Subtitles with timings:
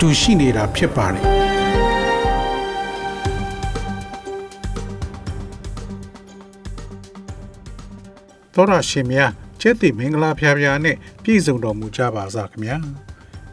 [0.00, 1.24] တူရှိနေတာဖြစ်ပါတယ်
[8.54, 12.76] သောရရှင်များကျက်တိမင်္ဂလာဖျားဖျားနဲ့ပြည့်စုံတော်မူကြပါစားခင်ဗျာ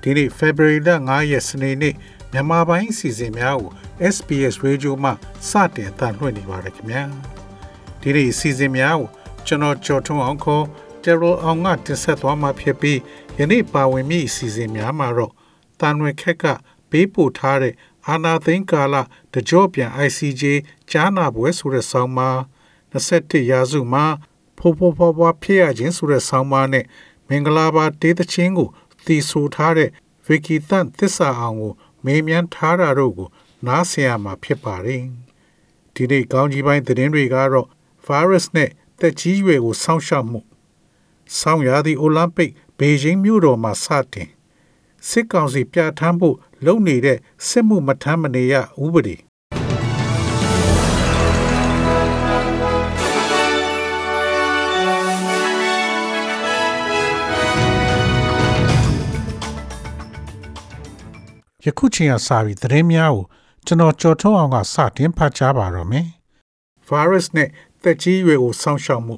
[0.01, 1.93] ဒီနေ့ February လ9ရက်စနေနေ့
[2.31, 3.71] မြန်မာပိုင်းအစီအစဉ်များကို
[4.13, 5.11] SPS Radio မှ
[5.49, 7.03] စတင်တန်လှည့်နေပါတယ်ခင်ဗျာ
[8.01, 9.07] ဒီနေ့အစီအစဉ်များကို
[9.45, 10.63] ကျွန်တော်ကြော်ထုံးအောင်ခေါ်
[11.03, 12.99] Terror အောင်ကတင်ဆက်သွားမှာဖြစ်ပြီး
[13.39, 15.33] ယနေ့ပါဝင်မိအစီအစဉ်များမှာတော့
[15.79, 16.45] တန်ရွယ်ခက်က
[16.89, 17.73] ပေးပို့ထားတဲ့
[18.07, 18.95] အာနာသိန်းကာလ
[19.33, 20.43] တကြော့ပြန် ICJ
[20.91, 22.37] ကြားနာပွဲဆိုတဲ့ဆောင်းပါး
[22.93, 24.05] 21ရာစုမှာ
[24.57, 26.85] ဖိုးဖိုးဖွားဖွားဖြစ်ရခြင်းဆိုတဲ့ဆောင်းပါးနဲ့
[27.27, 28.69] မင်္ဂလာပါတေးသချင်းကို
[29.05, 29.89] သီဆိုထားတဲ့
[30.25, 31.73] ဗီကီတန်သစ္စာအောင်ကို
[32.05, 33.29] မေးမြန်းထားတာတို့ကို
[33.67, 35.03] နားဆင်ရမှာဖြစ်ပါတယ်
[35.93, 37.67] ဒီနေ့ကောင်းကြီးပိုင်းသတင်းတွေကတော့
[38.07, 38.69] virus နဲ့
[38.99, 40.39] တက်ကြီးရွယ်ကိုစောင့်ရှောက်မှု
[41.39, 44.29] ဆောင်းရာသီအိုလံပစ်ဘေဂျင်းမြို့တော်မှာစတင်
[45.09, 47.17] စစ်ကောင်စီပြဋ္ဌာန်းဖို့လုပ်နေတဲ့
[47.47, 48.53] စစ်မှုမထမ်းမနေရ
[48.83, 49.15] ဥပဒေ
[61.65, 63.23] ယခုချိန်ကစပြီးသတင်းများကို
[63.65, 66.05] ကျွန်တော်ကြော်ထုတ်အောင်ကစတင်ဖတ်ကြားပါတော့မယ်။
[66.87, 67.49] virus နဲ့
[67.83, 69.15] တက်ကြီးရွယ်ကိုစောင့်ရှောက်မှု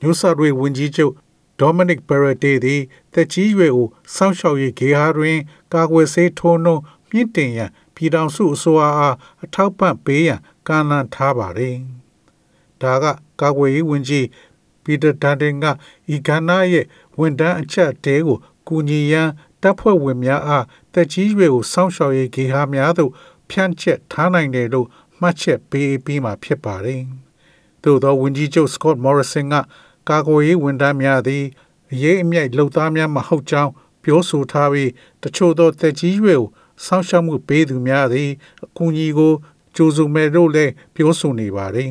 [0.00, 1.12] New South Wales ဝန်ကြီးချုပ်
[1.60, 5.38] Dominic Perrottet သည်တက်ကြီးရွယ်ကိုစောင့်ရှောက်ရေးဂေဟာတွင်
[5.72, 11.76] ကာကွယ်ဆေးထိုးနှုန်းမြင့်တင်ရန်ပြည်ထောင်စုအစိုးရအားအထောက်ပံ့ပေးရန်ကမ်းလှမ်းထားပါသည်။
[12.82, 13.04] ဒါက
[13.40, 14.26] ကာကွယ်ရေးဝန်ကြီး
[14.82, 15.64] ပီတာဒန်တင်က
[16.14, 16.86] ဤကဏ္ဍရဲ့
[17.18, 19.28] ဝန်တန်းအချက်တဲကိုကူညီရန်
[19.62, 20.64] တပ်ဖွဲ့ဝင်များအား
[20.94, 23.12] တက်ကြီးရွယ်ကိုစောင့်ရှောက်ရေးဂေဟာများသို့
[23.50, 24.86] ဖြန့်ချက်ထားနိုင်တယ်လို့
[25.20, 27.02] မှတ်ချက်ပေးပြီးမှဖြစ်ပါတယ်။
[27.82, 29.54] သို့သောဝန်ကြီးချုပ် Scott Morrison က
[30.08, 31.44] ကာကွယ်ရေးဝန်ထမ်းများသည်
[31.92, 34.90] အရေးအမြိုက်လှုပ်သားများမဟုတ်ကြောင်းပြောဆိုထားပြီး
[35.22, 36.48] တချို့သောတက်ကြီးရွယ်ကို
[36.84, 38.30] စောင့်ရှောက်မှုပေးသူများသည်
[38.64, 39.32] အကူအညီကို
[39.76, 41.90] ကြိုးစုံမဲ့လို့လည်းပြောဆိုနေပါတယ်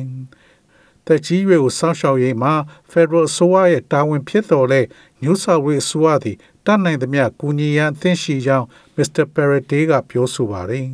[1.06, 2.52] ။တက်ကြီးရွယ်ကိုစောင့်ရှောက်ရေးမှာ
[2.90, 4.80] Federal အစိုးရရဲ့တာဝန်ဖြစ်တော်လဲ
[5.22, 6.36] New South Wales အစိုးရသည်
[6.66, 9.24] တတ်နိုင်သမျှကူညီရန်အသင့်ရှိကြောင်း Mr.
[9.34, 10.86] Perrottet ကပြောဆိုပါတယ်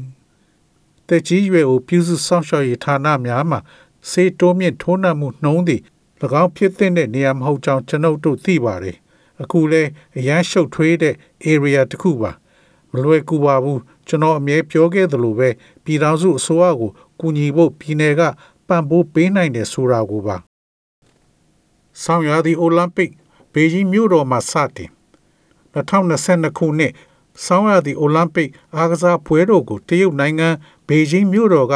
[1.09, 3.61] ။တက်ကြီးရွယ်ကိုပြုစုစောင့်ရှောက်ရေးဌာနများမှာ
[4.11, 5.81] စေတိုးမြင့်ထိုးနှံမှုနှုံးသည်၎
[6.41, 8.97] င်းဖြစ်တဲ့နေရာမဟုတ်ကြောင်းကျွန်ုပ်တို့သိပါတယ်။
[9.43, 9.83] အခုလဲ
[10.17, 11.15] အရန်ရှုပ်ထွေးတဲ့
[11.53, 12.33] area တစ်ခုပါ။
[12.93, 15.49] မလွယ်ကူပါဘူးကျွန်တော်အမြဲပြောခဲ့သလိုပဲ
[15.85, 16.91] ပြည်ထောင်စုအစိုးရကို
[17.21, 18.21] ကူညီဖို့ပြည်내က
[18.69, 20.37] ပံ့ပိုးပေးနိုင်တယ်ဆိုတာကိုပါ။
[22.03, 23.11] ဆောင်းရာသီအိုလံပစ်
[23.53, 24.91] ဘေဂျင်းမြို့တော်မှာစတင်
[25.75, 26.93] 2022ခုနှစ်
[27.45, 30.49] ဆောင်းရာသီအိုလံပစ်အားကစားပွဲတော်ကိုတရုတ်နိုင်ငံ
[30.89, 31.75] ဘေဂျင်းမြို့တော်က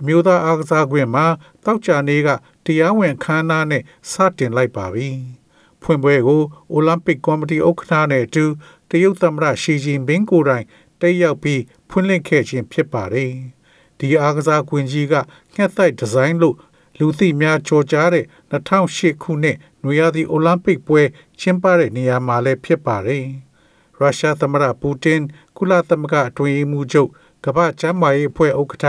[0.00, 1.24] အမျိုးသားအားကစားကွင်းမှာ
[1.64, 2.28] တောက်ကြနေ့က
[2.64, 5.08] တရားဝင်ခမ်းနားနဲ့စတင်လိုက်ပါပြီ။
[5.82, 8.44] ဖွင့်ပွဲကိုအိုလံပစ်ကော်မတီဥက္ကဋ္ဌနဲ့အတူ
[8.90, 10.64] တရုတ်သမ္မတရှီဂျင်ပင်းကိုယ်တိုင်
[11.00, 13.32] တက်ရောက်ပြီးဖွင့်လှစ်ခဲ့ခြင်းဖြစ်ပါတယ်။
[13.98, 15.14] ဒီအားကစားကွင်းကြီးက
[15.54, 16.56] ငှက်သိုက်ဒီဇိုင်းလို့
[16.98, 21.02] လူသိများကြော်ကြားတဲ့2008ခုနှစ်နွေရာသီအိုလံပစ်ပွဲ
[21.40, 23.24] ကျင်းပတဲ့နေရာမှာလည်းဖြစ်ပါတယ်။
[23.98, 25.20] ရုရှားသမ္မတပူတင်
[25.56, 27.10] ကုလသမဂ္ဂအတွင်းရေးမှူးချုပ်
[27.44, 28.86] ကမ္ဘာ့ကျန်းမာရေးအဖွဲ့ဥက္ကဋ္ဌ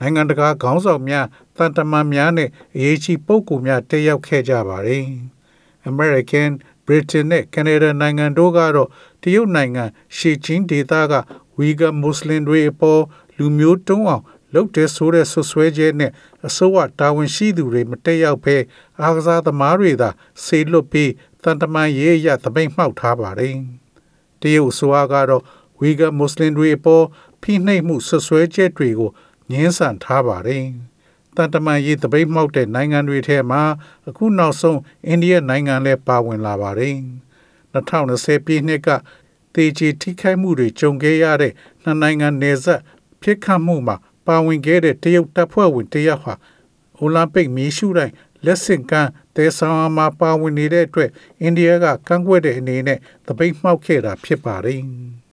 [0.00, 1.26] နိုင်ငံတကာခေါင်းဆောင်များ
[1.56, 5.04] တန်တမန်များနဲ့အရေးကြီးပုဂ္ဂိုလ်များတက်ရောက်ခဲ့ကြပါတယ်။
[5.90, 6.50] American,
[6.86, 8.88] Britain နဲ့ Canada နိုင်ငံတို့ကတော့
[9.22, 9.84] တရုတ်နိုင်ငံ
[10.16, 11.14] ရှီချင်းဒေသက
[11.58, 13.02] ဝီဂါမွတ်စလင်တွေအပေါ်
[13.36, 14.24] လူမျိုးတုံးအောင်
[14.54, 16.12] လုပ်တဲ့ဆိုတဲ့ဆွဆွဲချက်နဲ့
[16.46, 18.56] အစိုးရတာဝန်ရှိသူတွေမတက်ရောက်ဘဲ
[19.00, 20.08] အားကစားသမားတွေသာ
[20.44, 23.56] ဆေလွတ်ပြီးတန်တမန်ရေးရသပိတ်မှောက်ထားပါတယ်။
[24.40, 25.42] တရုတ်အစိုးရကတော့
[25.80, 27.04] ဝီဂါမွတ်စလင်တွေအပေါ်
[27.42, 29.10] ဖိနှိပ်မှုဆွဆွဲချက်တွေကို
[29.50, 30.64] ငင်းဆန်ထားပါတယ်။
[31.36, 33.62] တန်တမန်ရေးတပိတ်မှောက်တဲ့နိုင်ငံတွေထဲမှာ
[34.08, 36.94] အခုနောက်ဆုံးအိန္ဒိယနိုင်ငံလည်းပါဝင်လာပါတယ်။
[37.74, 38.88] 2020ပြည့်နှစ်က
[39.54, 41.52] တေချီထိခိုက်မှုတွေကြုံခဲ့ရတဲ့
[41.82, 42.80] နှစ်နိုင်ငံနယ်စပ်
[43.22, 43.96] ဖြစ်ခတ်မှုမှာ
[44.26, 46.34] ပါဝင်ခဲ့တဲ့တရုတ်တပ်ဖွဲ့ဝင်တယောက်ဟာ
[46.98, 48.14] အိုလံပစ်မီးရှုတိုင်း
[48.44, 51.10] လက်ဆင့်ကမ်းတဲဆောင်မှာပါဝင်နေတဲ့အတွက်
[51.40, 54.80] အိန္ဒိယကကန့်ကွက်တဲ့အနေနဲ့တပိတ်မှောက်ခဲ့တာဖြစ်ပါတယ်။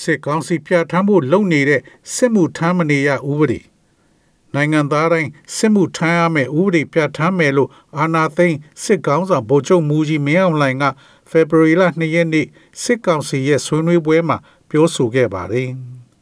[0.00, 1.80] စစ်ကောင်စီပြဋ္ဌာန်းဖို့လုပ်နေတဲ့
[2.14, 3.60] စစ်မှုထမ်းမနေရဥပဒေ
[4.54, 10.84] နိုင်ငံသားတိုင်းစစ်မှုထမ်းရမယ့်ဥပဒေပြဋ္ဌာန်းမယ်လို့အာဏာသိမ်းစစ်ကောင်ဆောင်ဗိုလ်ချုပ်မူကြီးမင်းအောင်လှိုင်က
[11.30, 12.46] ဖေဖော်ဝါရီလ2ရက်နေ့
[12.82, 14.36] စစ်ကောင်စီရဲ့ဆွေးနွေးပွဲမှာ
[14.68, 15.70] ပြပြောဆိုခဲ့ပါတယ်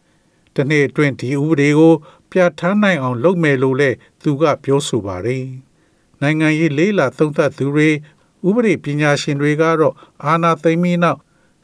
[0.56, 1.94] ။တနေ့အတွင်းဒီဥပဒေကို
[2.30, 5.44] ပြဋ္ဌာန်းနိုင်အောင်လုပ်မယ်လို့လည်းသူကပြောဆိုပါတယ်။
[6.20, 7.88] နိုင်ငံရေးလေးလာသုံးသပ်သူတွေ
[8.48, 9.94] ဥပဒေပညာရှင်တွေကတော့
[10.24, 11.20] အာဏာသိမ်းပြီးနောက်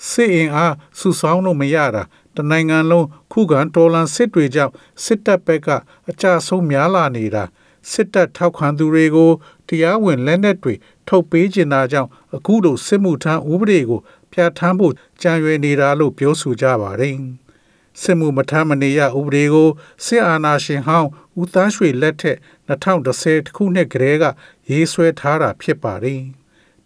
[0.09, 2.03] စစ်အင်အားစုဆောင်းလို့မရတာ
[2.37, 4.73] တနိုင်ငံလုံးခုခံတော်လှန်စစ်တွေကြောင့်
[5.05, 5.69] စစ်တပ်ဘက်က
[6.11, 7.45] အကြဆုံးများလာနေတာ
[7.91, 9.31] စစ်တပ်ထောက်ခံသူတွေကို
[9.69, 10.75] တရားဝင်လက်နက်တွေ
[11.09, 14.01] ထုတ်ပေးကျင်တာကြောင့်အခုလိုစစ်မှုထမ်းဥပဒေကို
[14.33, 17.17] ပြဋ္ဌာန်းဖို့ကြံရွယ်နေတာလို့ပြောဆိုကြပါတယ်။
[18.03, 19.69] စစ်မှုမထမ်းမနေရဥပဒေကို
[20.05, 21.09] စစ်အာဏာရှင်ဟောင်း
[21.41, 22.39] ဦးသန်းရွှေလက်ထက်
[22.69, 24.25] 2010ခုနှစ်ကတည်းက
[24.71, 26.23] ရေးဆွဲထားတာဖြစ်ပါတယ်။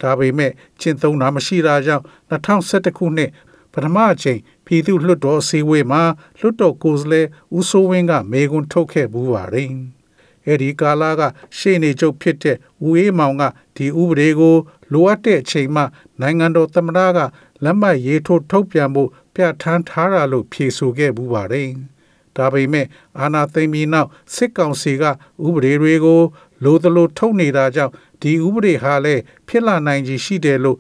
[0.05, 3.31] ဒါပေမဲ့ကျင့်သုံးတာမရှိတာကြောင့်2011ခုနှစ်
[3.73, 6.03] ပထမအချိန်ပြည်သူ့လွှတ်တော်အစည်းအဝေးမှာ
[6.39, 7.27] လွှတ်တော်ကိုယ်စားလှယ်
[7.59, 9.71] ဦးစိုးဝင်းကမေခွန်းထုတ်ခဲ့ဘူးပါတယ်။
[10.47, 11.23] အဲဒီကာလက
[11.59, 12.57] ရှေ့နေချုပ်ဖြစ်တဲ့
[12.87, 13.43] ဦးအေးမောင်က
[13.77, 14.57] ဒီဥပဒေကို
[14.93, 15.83] လိုအပ်တဲ့အချိန်မှ
[16.21, 17.19] နိုင်ငံတော်သမ္မတက
[17.65, 21.69] လက်မှတ်ရေးထိုးထုတ်ပြန်ဖို့ပြဋ္ဌာန်းထားတာလို့ဖြေဆိုခဲ့ဘူးပါတယ်။
[22.37, 22.87] ဒါပေမဲ့
[23.19, 26.23] အာဏာသိမ်းပြီးနောက်စစ်ကောင်စီကဥပဒေတွေကို
[26.65, 30.79] လိုသလိုထုတ်နေတာကြောင့် ဒီဥပဒေဟာလည်းဖြစ်လာနိုင်ကြီးရှိတယ်လို့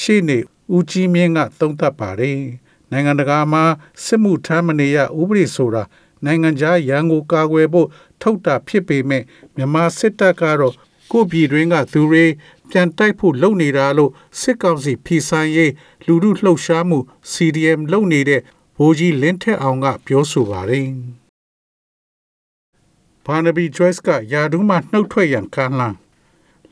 [0.00, 0.38] ရှေ့နေ
[0.74, 2.38] ဦးကြီးမြင့်ကသုံးသပ်ပါတယ်။
[2.90, 3.64] နိုင်ငံတကာမှာ
[4.04, 5.82] စစ်မှုထမ်းမနေရဥပဒေဆိုတာ
[6.24, 7.88] နိုင်ငံခြားရန်ကိုကာကွယ်ဖို့
[8.22, 9.22] ထုတ်တာဖြစ်ပေမဲ့
[9.56, 10.74] မြန်မာစစ်တပ်ကတော့
[11.10, 12.24] ကိုယ့်ပြည်တွင်းကသူတွေ
[12.70, 15.72] ပြန်တိုက်ဖို့လုပ်နေတာလို့စစ်ကောင်စီဖီဆိုင်ရေး
[16.06, 16.98] လူမှုလှုပ်ရှားမှု
[17.32, 18.40] CDM လုပ်နေတဲ့
[18.78, 20.88] ဗိုလ်ကြီးလင်းထက်အောင်ကပြောဆိုပါတယ်။
[23.26, 25.96] ဘာနဘီ Joyce ကယာဒူးမှနှုတ်ထွက်ရန်ခံလန်း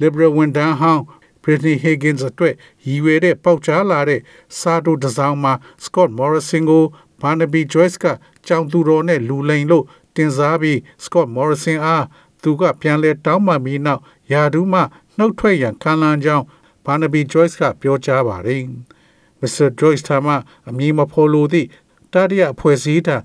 [0.02, 1.02] Liberal ဝန်ထမ်းဟောင်း
[1.42, 2.54] Britney Higgins အတွက်
[2.84, 4.20] ရည်ရွယ်တဲ့ပေါက်ကြားလာတဲ့
[4.58, 5.52] စာတိုတစ်စောင်းမှာ
[5.84, 6.84] Scott Morrison ကို
[7.20, 8.04] Barnaby Joyce က
[8.46, 9.84] ကြောင်သူတော်နဲ့လူလိန်လို့
[10.16, 12.04] တင်စားပြီး Scott Morrison အား
[12.42, 14.00] သူကပြန်လဲတောင်းပန်ပြီးနောက်
[14.32, 14.80] ယာဒူးမှ
[15.16, 16.44] နှုတ်ထွက်ရန်ခံလန်းကြောင်း
[16.84, 18.62] Barnaby Joyce ကပြောကြားပါတယ်။
[19.40, 19.68] Mr.
[19.80, 20.28] Joyce ထာမ
[20.68, 21.68] အမည်မဖော်လိုသည့်
[22.12, 23.16] တတိယအဖွဲ့အစည်းထံ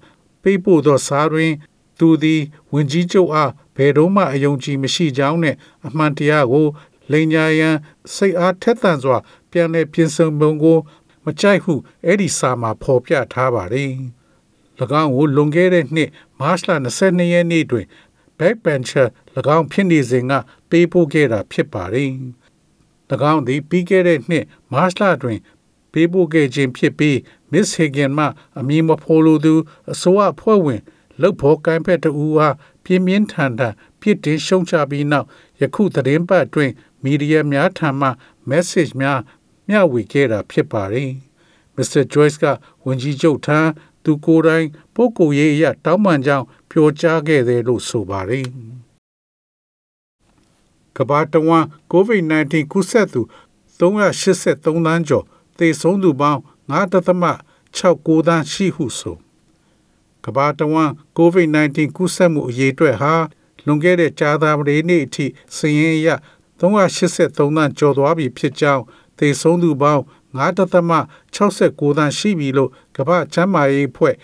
[0.42, 1.52] ပေးပို့သောစာတွင်
[2.00, 2.42] သူသည်
[2.74, 5.56] ဝင်ကြီးချုပ်အားဘယ်တော့မှအယုံကြည်မရှိကြောင်းနဲ့
[5.88, 6.68] အမှန်တရားကို
[7.12, 7.76] လိန်ညာရန်
[8.16, 9.18] စိတ်အားထက်သန်စွာ
[9.52, 10.78] ပြန်လည်ပြင်ဆင်ပုံကို
[11.26, 11.74] မကြိုက်ဟု
[12.06, 13.92] အဲ့ဒီစာမှာဖော်ပြထားပါတယ်။၎
[15.02, 16.10] င်းကိုလွန်ခဲ့တဲ့နှစ်
[16.40, 16.70] မတ်လ
[17.02, 17.86] 22ရက်နေ့တွင်
[18.38, 19.08] backbencher
[19.58, 20.34] ၎င်းဖြစ်နေစဉ်က
[20.70, 22.12] ပေးပို့ခဲ့တာဖြစ်ပါတယ်။၎
[23.32, 25.40] င်းသည်ပြီးခဲ့တဲ့နှစ်မတ်လတွင်
[25.92, 27.16] ပေးပို့ခဲ့ခြင်းဖြစ်ပြီး
[27.52, 28.26] Miss Higgin မှ
[28.60, 29.54] အမည်မဖော်လိုသူ
[29.92, 30.82] အစိုးရအဖွဲ့ဝင်
[31.22, 35.28] လုတ်ဖို့ကိုင်းဖက်တူအားပြင်းပြင်းထန်ထန်ပြစ်တင်ရှုံချပြီးနောက်
[35.62, 36.74] ယခုသတင်းပတ်အတွင်း
[37.04, 38.10] မီဒီယာများထံမှ
[38.50, 39.20] message များ
[39.68, 41.12] မျှဝေခဲ့တာဖြစ်ပါတယ်။
[41.76, 42.04] Mr.
[42.14, 42.46] Joyce က
[42.86, 43.60] ဝန်ကြီးချုပ်ထံ
[44.04, 48.46] သူကိုယ်တိုင်ပုဂ္ဂိုလ်ရေးအရတောင်းပန်ကြောင်းပြောကြားခဲ့တယ်လို့ဆိုပါတယ်။
[50.98, 53.22] ကမ္ဘာတဝန်း COVID-19 ကူးစက်သူ
[53.80, 55.26] 383သန်းကျော်
[55.58, 56.42] သေဆုံးသူပေါင်း
[56.72, 59.18] 9.69သန်းရှိဟုဆို
[60.30, 63.14] ကမ္ဘာတဝန်း COVID-19 ကူးစက်မှုအရေအတွက်ဟာ
[63.66, 65.26] လွန်ခဲ့တဲ့ကြာသပတေးနေ့အထိ
[65.56, 66.10] စည်ရင်အရ
[66.60, 68.84] 383သန်းကျော်သွားပြီဖြစ်ကြောင်း
[69.18, 70.04] သေဆုံးသူပေါင်း
[70.38, 74.16] 9.69သန်းရှိပြီလို့ကမ္ဘာ့ကျန်းမာရေးအဖွဲ့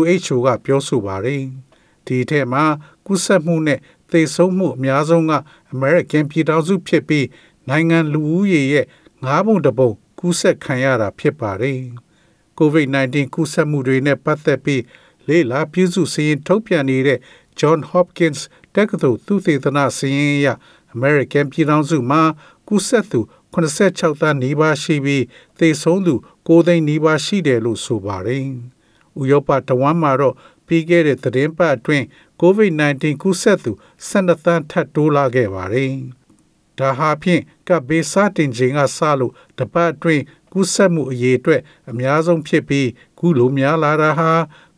[0.00, 1.42] WHO ကပြောဆိုပါတယ်။
[2.06, 2.64] ဒီထက်မှာ
[3.06, 3.78] ကူးစက်မှုနဲ့
[4.10, 5.32] သေဆုံးမှုအများဆုံးက
[5.72, 7.26] အမေရိကန်ပြည်ထောင်စုဖြစ်ပြီး
[7.68, 8.86] နိုင်ငံလူဦးရေရဲ့
[9.26, 11.80] ၅ပုံတစ်ပုံကူးစက်ခံရတာဖြစ်ပါတယ်။
[12.58, 14.82] COVID-19 ကူးစက်မှုတွေနဲ့ပတ်သက်ပြီး
[15.28, 17.18] လေ့လာပြုစုစည်းထုတ်ပြန်နေတဲ့
[17.60, 18.40] John Hopkins
[18.74, 20.48] တက္ကသိုလ်သုတေသနစည်းရင်းအရ
[20.94, 22.22] American ပြည်ထောင်စုမှာ
[22.68, 23.20] ကူးစက်သူ
[23.54, 25.24] 86သန်းနီးပါးရှိပြီး
[25.58, 26.14] သေဆုံးသူ
[26.46, 28.44] 9သိန်းနီးပါးရှိတယ်လို့ဆိုပါတယ်။
[29.20, 30.34] ဥရောပတဝမ်းမှာတော့
[30.66, 32.04] ပြီးခဲ့တဲ့သတင်းပတ်အတွင်း
[32.40, 33.72] COVID-19 ကူးစက်သူ
[34.08, 35.92] 12သန်းထပ်တိုးလာခဲ့ပါတယ်။
[36.78, 41.60] ဒါဟာဖြင့်ကပ်ဘေးစတင်ချိန်ကစလို့တပတ်အတွင်းကူးစက်မှုအရေအတွက်
[41.90, 42.88] အများဆုံးဖြစ်ပြီး
[43.18, 44.30] ခုလိုများလာတာဟာ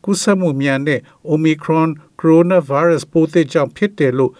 [0.05, 0.99] ကူးစက်မှုမြန်တဲ့
[1.31, 4.31] Omicron coronavirus ပိုးသစ်ကြောင့်ဖြစ်တယ်လို့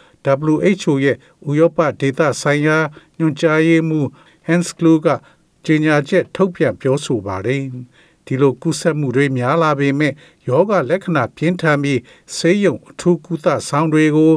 [0.51, 1.17] WHO ရဲ့
[1.50, 2.77] ဥရောပဒေသဆိုင်ရာ
[3.17, 4.07] ညွှန်ကြားရေးမှူး
[4.48, 5.07] Hans Kluge က
[5.65, 7.62] ကြေညာချက်ထုတ်ပြန်ပြောဆိုပါတယ်။
[8.25, 10.13] ဒီလိုကူးစက်မှုတွေများလာပေမဲ့
[10.48, 12.00] ယောဂလက္ခဏာပြင်းထန်ပြီး
[12.36, 14.34] ဆေးရုံအထူးကုသဆောင်တွေကို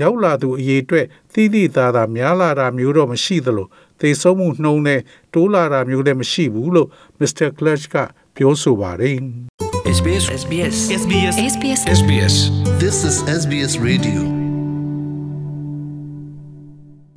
[0.00, 3.68] ရောက်လာသူအရေအတွက်သိသိသာသာများလာတာမျိုးတော့မရှိသလို
[4.00, 5.00] သေဆုံးမှုနှုန်းနဲ့
[5.34, 7.48] တိုးလာတာမျိုးလည်းမရှိဘူးလို့ Mr.
[7.58, 7.96] Clutch က
[8.36, 9.18] ပြောဆိုပါတယ်။
[9.84, 12.34] SBS SBS SBS SBS
[12.82, 14.20] This is SBS Radio.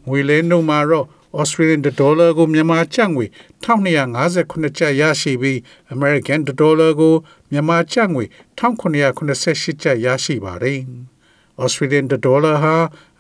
[0.08, 1.06] ငွေလဲနှုန်းမှာတော့
[1.42, 3.26] Australian dollar ကိုမြန်မာကျပ်ငွေ
[3.64, 5.58] 1258ကျပ်ရရှိပြီး
[5.96, 7.14] American dollar ကို
[7.52, 8.24] မြန်မာကျပ်ငွေ
[8.60, 10.80] 1988ကျပ်ရရှိပါတယ်။
[11.64, 12.76] Australian dollar ဟာ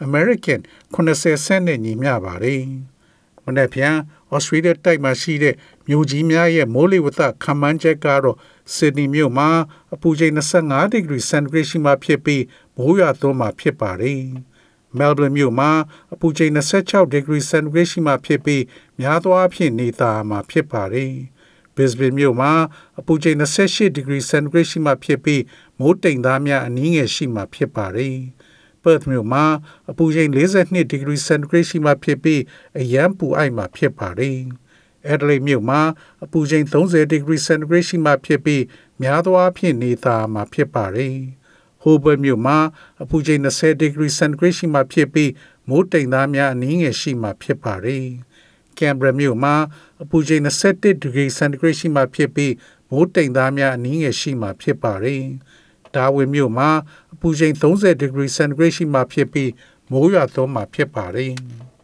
[0.08, 0.60] American
[0.96, 2.62] 80စက်နဲ့ညီမျှပါတယ်။
[3.44, 3.96] မနေ့ပြန်
[4.34, 5.56] Australia တိုက်မှာရှိတဲ့
[5.88, 8.38] မြို့ကြီးများရဲ့မိုးလေဝသခန့်မှန်းချက်ကတော့
[8.76, 9.50] Sydney မြို့မှာ
[9.94, 12.44] အပူချိန်25ဒီဂရီစင်တီဂရိတ်ရှိမှဖြစ်ပြီး
[12.78, 14.22] မိုးရွာသွန်းမှာဖြစ်ပါတယ်။
[14.98, 15.72] Melbourne မြို့မှာ
[16.14, 18.64] အပူချိန်26ဒီဂရီစင်တီဂရိတ်ရှိမှဖြစ်ပြီး
[19.00, 21.14] များသောအားဖြင့်နေသားမှာဖြစ်ပါတယ်။
[21.76, 22.52] Brisbane မြို့မှာ
[23.00, 25.42] အပူချိန်28ဒီဂရီစင်တီဂရိတ်ရှိမှဖြစ်ပြီး
[25.80, 28.18] မိုးတိမ်သားများအနည်းငယ်ရှိမှဖြစ်ပါတယ်။
[28.86, 29.46] Perth မြို့မှာ
[29.92, 32.42] အပူချိန်42ဒီဂရီစင်တီဂရိတ်ရှိမှဖြစ်ပြီး
[32.80, 34.40] အရန်ပူအိုက်မှာဖြစ်ပါတယ်။
[35.14, 35.82] Adelaide မြို့မှာ
[36.24, 38.64] အပူချိန်30ဒီဂရီစင်တီဂရိတ်ရှိမှဖြစ်ပြီး
[39.02, 41.16] များသောအားဖြင့်နေသားမှာဖြစ်ပါတယ်။
[41.84, 42.58] Hobart မြို့မှာ
[43.04, 45.32] အပူချိန်20ဒီဂရီစင်တီဂရိတ်ရှိမှဖြစ်ပြီး
[45.70, 48.06] မိုးတိမ်သားများအနည်းငယ်ရှိမှဖြစ်ပါတယ်။
[48.78, 49.56] Canberra မြို့မှာ
[50.04, 52.54] အပူချိန်21ဒီဂရီစင်တီဂရိတ်ရှိမှဖြစ်ပြီး
[52.90, 55.24] မိုးတိမ်သားများအနည်းငယ်ရှိမှဖြစ်ပါတယ်။
[55.96, 56.70] Darwin မြို့မှာ
[57.14, 59.52] အပူချိန်30ဒီဂရီစင်တီဂရိတ်ရှိမှဖြစ်ပြီး
[59.92, 61.32] မိုးရွာသွန်းမှဖြစ်ပါတယ်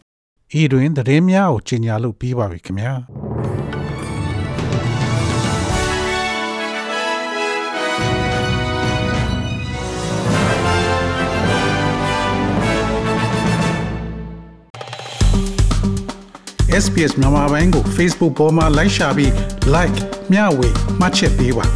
[0.60, 2.94] ။ဤတွင်သတင်းများကိုကြီးညာလို့ပြီးပါပြီခင်ဗျာ။
[16.84, 19.30] SPS မြန်မာပိုင်းကို Facebook ပေါ်မှာ like ရှာပြီး
[19.74, 19.98] like
[20.32, 20.68] မျှဝေ
[21.00, 21.66] မှတ်ချက်ပေးပါ